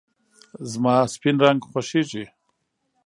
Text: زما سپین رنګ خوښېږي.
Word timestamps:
زما 0.71 0.95
سپین 1.13 1.35
رنګ 1.45 1.59
خوښېږي. 1.69 2.25